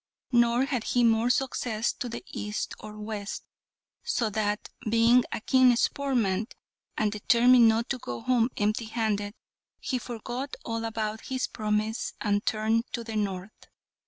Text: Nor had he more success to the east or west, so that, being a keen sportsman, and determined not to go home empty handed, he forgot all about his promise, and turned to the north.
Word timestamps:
Nor 0.31 0.65
had 0.65 0.83
he 0.85 1.03
more 1.03 1.29
success 1.29 1.93
to 1.93 2.09
the 2.09 2.23
east 2.33 2.73
or 2.79 2.97
west, 2.97 3.43
so 4.03 4.31
that, 4.31 4.67
being 4.89 5.23
a 5.31 5.39
keen 5.41 5.77
sportsman, 5.77 6.47
and 6.97 7.11
determined 7.11 7.67
not 7.67 7.87
to 7.89 7.99
go 7.99 8.19
home 8.21 8.49
empty 8.57 8.85
handed, 8.85 9.35
he 9.79 9.99
forgot 9.99 10.55
all 10.65 10.85
about 10.85 11.27
his 11.27 11.45
promise, 11.45 12.13
and 12.19 12.43
turned 12.47 12.85
to 12.93 13.03
the 13.03 13.15
north. 13.15 13.67